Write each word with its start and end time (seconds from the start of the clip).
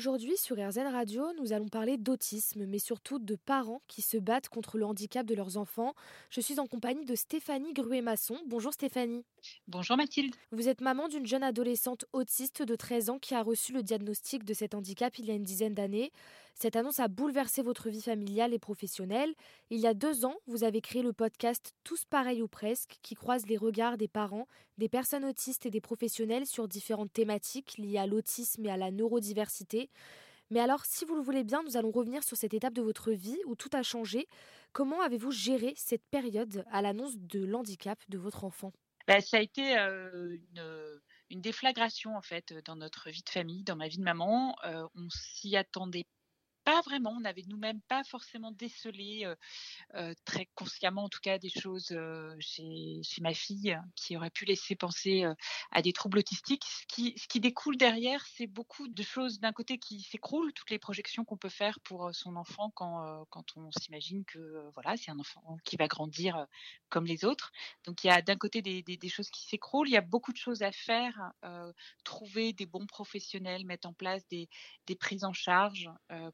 Aujourd'hui, 0.00 0.38
sur 0.38 0.56
RZN 0.56 0.86
Radio, 0.86 1.26
nous 1.38 1.52
allons 1.52 1.68
parler 1.68 1.98
d'autisme, 1.98 2.64
mais 2.64 2.78
surtout 2.78 3.18
de 3.18 3.34
parents 3.34 3.82
qui 3.86 4.00
se 4.00 4.16
battent 4.16 4.48
contre 4.48 4.78
le 4.78 4.86
handicap 4.86 5.26
de 5.26 5.34
leurs 5.34 5.58
enfants. 5.58 5.92
Je 6.30 6.40
suis 6.40 6.58
en 6.58 6.66
compagnie 6.66 7.04
de 7.04 7.14
Stéphanie 7.14 7.74
Gruet-Masson. 7.74 8.38
Bonjour 8.46 8.72
Stéphanie. 8.72 9.26
Bonjour 9.68 9.98
Mathilde. 9.98 10.34
Vous 10.52 10.68
êtes 10.68 10.80
maman 10.80 11.08
d'une 11.08 11.26
jeune 11.26 11.42
adolescente 11.42 12.06
autiste 12.14 12.62
de 12.62 12.76
13 12.76 13.10
ans 13.10 13.18
qui 13.18 13.34
a 13.34 13.42
reçu 13.42 13.74
le 13.74 13.82
diagnostic 13.82 14.44
de 14.44 14.54
cet 14.54 14.74
handicap 14.74 15.18
il 15.18 15.26
y 15.26 15.32
a 15.32 15.34
une 15.34 15.44
dizaine 15.44 15.74
d'années. 15.74 16.12
Cette 16.60 16.76
annonce 16.76 17.00
a 17.00 17.08
bouleversé 17.08 17.62
votre 17.62 17.88
vie 17.88 18.02
familiale 18.02 18.52
et 18.52 18.58
professionnelle. 18.58 19.34
Il 19.70 19.78
y 19.78 19.86
a 19.86 19.94
deux 19.94 20.26
ans, 20.26 20.36
vous 20.46 20.62
avez 20.62 20.82
créé 20.82 21.02
le 21.02 21.14
podcast 21.14 21.74
Tous 21.84 22.04
pareils 22.04 22.42
ou 22.42 22.48
presque, 22.48 22.98
qui 23.00 23.14
croise 23.14 23.46
les 23.46 23.56
regards 23.56 23.96
des 23.96 24.08
parents, 24.08 24.46
des 24.76 24.90
personnes 24.90 25.24
autistes 25.24 25.64
et 25.64 25.70
des 25.70 25.80
professionnels 25.80 26.44
sur 26.44 26.68
différentes 26.68 27.14
thématiques 27.14 27.78
liées 27.78 27.96
à 27.96 28.06
l'autisme 28.06 28.66
et 28.66 28.70
à 28.70 28.76
la 28.76 28.90
neurodiversité. 28.90 29.88
Mais 30.50 30.60
alors, 30.60 30.84
si 30.84 31.06
vous 31.06 31.14
le 31.14 31.22
voulez 31.22 31.44
bien, 31.44 31.62
nous 31.62 31.78
allons 31.78 31.92
revenir 31.92 32.22
sur 32.22 32.36
cette 32.36 32.52
étape 32.52 32.74
de 32.74 32.82
votre 32.82 33.10
vie 33.10 33.38
où 33.46 33.54
tout 33.54 33.70
a 33.72 33.82
changé. 33.82 34.28
Comment 34.72 35.00
avez-vous 35.00 35.30
géré 35.30 35.72
cette 35.76 36.04
période 36.10 36.66
à 36.70 36.82
l'annonce 36.82 37.16
de 37.16 37.42
l'handicap 37.42 37.98
de 38.10 38.18
votre 38.18 38.44
enfant? 38.44 38.70
Bah, 39.08 39.22
ça 39.22 39.38
a 39.38 39.40
été 39.40 39.78
euh, 39.78 40.36
une, 41.30 41.40
déflagration 41.40 42.18
en 42.18 42.22
fait 42.22 42.52
dans 42.66 42.76
notre 42.76 43.08
vie 43.08 43.22
de 43.22 43.30
famille, 43.30 43.64
dans 43.64 43.76
ma 43.76 43.88
vie 43.88 43.96
de 43.96 44.04
maman. 44.04 44.56
Euh, 44.66 44.86
on 44.94 45.08
s'y 45.08 45.56
attendait 45.56 46.04
pas 46.70 46.80
vraiment. 46.82 47.10
On 47.10 47.20
n'avait 47.20 47.42
nous-mêmes 47.48 47.80
pas 47.88 48.04
forcément 48.04 48.52
décelé 48.52 49.22
euh, 49.24 49.34
euh, 49.94 50.14
très 50.24 50.46
consciemment, 50.54 51.04
en 51.04 51.08
tout 51.08 51.18
cas, 51.20 51.38
des 51.38 51.48
choses 51.48 51.88
euh, 51.90 52.36
chez, 52.38 53.02
ma 53.20 53.34
fille 53.34 53.76
qui 53.96 54.16
auraient 54.16 54.30
pu 54.30 54.44
laisser 54.44 54.76
penser 54.76 55.24
à 55.72 55.82
des 55.82 55.92
troubles 55.92 56.18
autistiques. 56.18 56.64
Ce 56.64 56.86
qui, 56.86 57.40
découle 57.40 57.76
derrière, 57.76 58.24
c'est 58.26 58.46
beaucoup 58.46 58.88
de 58.88 59.02
choses 59.02 59.40
d'un 59.40 59.52
côté 59.52 59.78
qui 59.78 60.00
s'écroulent, 60.00 60.52
toutes 60.52 60.70
les 60.70 60.78
projections 60.78 61.24
qu'on 61.24 61.36
peut 61.36 61.48
faire 61.48 61.78
pour 61.80 62.14
son 62.14 62.36
enfant 62.36 62.70
quand, 62.74 63.26
on 63.56 63.70
s'imagine 63.72 64.24
que 64.24 64.70
voilà, 64.74 64.96
c'est 64.96 65.10
un 65.10 65.18
enfant 65.18 65.58
qui 65.64 65.76
va 65.76 65.86
grandir 65.88 66.46
comme 66.88 67.04
les 67.04 67.24
autres. 67.24 67.52
Donc 67.84 68.04
il 68.04 68.06
y 68.06 68.10
a 68.10 68.22
d'un 68.22 68.36
côté 68.36 68.62
des, 68.62 69.08
choses 69.08 69.28
qui 69.30 69.42
s'écroulent, 69.42 69.88
il 69.88 69.92
y 69.92 69.98
a 69.98 70.02
beaucoup 70.02 70.32
de 70.32 70.38
choses 70.38 70.62
à 70.62 70.72
faire, 70.72 71.32
trouver 72.04 72.52
des 72.52 72.66
bons 72.66 72.86
professionnels, 72.86 73.66
mettre 73.66 73.88
en 73.88 73.92
place 73.92 74.26
des, 74.28 74.48
prises 74.98 75.24
en 75.24 75.32
charge 75.32 75.90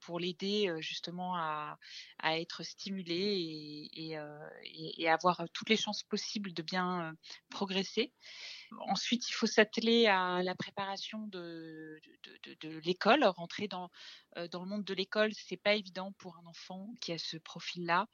pour 0.00 0.10
pour 0.10 0.18
l'aider 0.20 0.72
justement 0.78 1.34
à, 1.36 1.78
à, 2.18 2.38
être 2.38 2.62
stimulé 2.62 3.88
et, 3.94 4.16
et, 4.98 5.08
avoir 5.08 5.44
toutes 5.52 5.70
les 5.70 5.76
chances 5.76 6.02
possibles 6.02 6.52
de 6.52 6.62
bien 6.62 7.14
progresser. 7.50 8.12
Ensuite, 8.80 9.28
il 9.28 9.32
faut 9.32 9.46
s'atteler 9.46 10.06
à 10.06 10.42
la 10.42 10.54
préparation 10.54 11.26
de, 11.26 12.00
de, 12.60 12.78
l'école. 12.84 13.24
Rentrer 13.24 13.66
dans, 13.66 13.90
dans 14.52 14.62
le 14.62 14.68
monde 14.68 14.84
de 14.84 14.94
l'école, 14.94 15.32
c'est 15.34 15.56
pas 15.56 15.74
évident 15.74 16.12
pour 16.18 16.36
un 16.38 16.46
enfant 16.46 16.92
qui 17.00 17.12
a 17.12 17.18
ce 17.18 17.36
profil-là. 17.36 18.06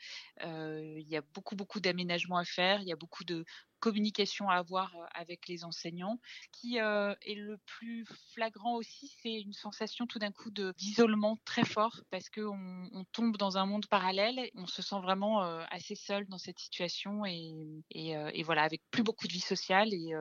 Il 0.42 1.06
y 1.08 1.16
a 1.16 1.22
beaucoup, 1.34 1.56
beaucoup 1.56 1.80
d'aménagements 1.80 2.38
à 2.38 2.44
faire. 2.44 2.80
Il 2.80 2.88
y 2.88 2.92
a 2.92 2.96
beaucoup 2.96 3.24
de 3.24 3.44
communication 3.80 4.48
à 4.48 4.56
avoir 4.56 4.94
avec 5.14 5.48
les 5.48 5.64
enseignants. 5.64 6.19
qui 6.52 6.77
est 6.77 7.34
le 7.34 7.58
plus 7.66 8.06
flagrant 8.33 8.77
aussi, 8.77 9.12
c'est 9.22 9.41
une 9.41 9.52
sensation 9.52 10.06
tout 10.06 10.18
d'un 10.18 10.33
coup 10.33 10.50
d'isolement 10.50 11.38
très 11.44 11.64
fort 11.64 12.00
parce 12.10 12.28
que 12.28 12.41
on, 12.41 12.88
on, 12.92 13.05
tombe 13.12 13.36
dans 13.36 13.58
un 13.58 13.66
monde 13.66 13.86
parallèle, 13.86 14.50
on 14.55 14.66
se 14.66 14.83
sent 14.83 15.00
vraiment 15.00 15.41
assez 15.70 15.94
seul 15.94 16.27
dans 16.27 16.38
cette 16.38 16.58
situation 16.58 17.24
et, 17.24 18.42
voilà 18.44 18.62
avec 18.62 18.83
plus 18.91 19.02
beaucoup 19.02 19.27
de 19.27 19.33
vie 19.33 19.41
sociale 19.41 19.92
et, 19.92 20.14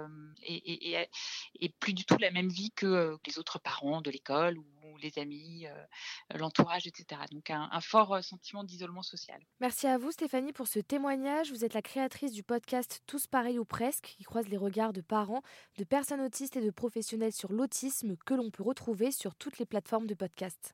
et, 1.62 1.70
plus 1.80 1.94
du 1.94 2.06
tout 2.06 2.18
la 2.18 2.32
même 2.32 2.50
vie 2.50 2.72
que 2.72 3.18
les 3.28 3.40
autres 3.40 3.60
parents 3.60 4.02
de 4.02 4.10
l'école 4.10 4.58
les 5.02 5.18
amis, 5.20 5.66
l'entourage, 6.34 6.88
etc. 6.88 7.22
Donc 7.32 7.50
un, 7.50 7.70
un 7.72 7.82
fort 7.82 8.24
sentiment 8.24 8.64
d'isolement 8.64 9.04
social. 9.04 9.40
Merci 9.60 9.88
à 9.88 9.98
vous 9.98 10.12
Stéphanie 10.12 10.54
pour 10.54 10.68
ce 10.68 10.80
témoignage. 10.80 11.52
Vous 11.52 11.66
êtes 11.66 11.74
la 11.74 11.82
créatrice 11.82 12.32
du 12.32 12.44
podcast 12.44 13.02
Tous 13.06 13.28
pareils 13.28 13.60
ou 13.60 13.66
presque, 13.66 14.16
qui 14.18 14.24
croise 14.24 14.48
les 14.48 14.58
regards 14.58 14.94
de 14.94 15.02
parents, 15.02 15.42
de 15.78 15.84
personnes 15.84 16.22
autistes 16.22 16.56
et 16.58 16.62
de 16.62 16.72
professionnels 16.72 17.34
sur 17.34 17.52
l'autisme 17.52 18.16
que 18.26 18.34
l'on 18.34 18.50
peut 18.50 18.64
retrouver 18.64 19.12
sur 19.12 19.36
toutes 19.36 19.60
les 19.60 19.66
plateformes 19.66 20.08
de 20.08 20.14
podcast. 20.14 20.74